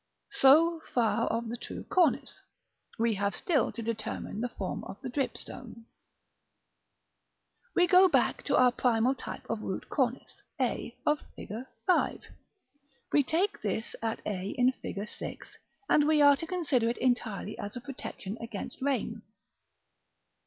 [0.33, 0.41] §IX.
[0.41, 2.41] So far of the true cornice:
[2.97, 5.85] we have still to determine the form of the dripstone.
[5.85, 5.85] [Illustration:
[7.61, 7.61] Fig.
[7.61, 11.51] VI.] We go back to our primal type or root of cornice, a of Fig.
[11.87, 12.19] V.
[13.13, 14.95] We take this at a in Fig.
[15.07, 15.37] VI.,
[15.87, 19.21] and we are to consider it entirely as a protection against rain.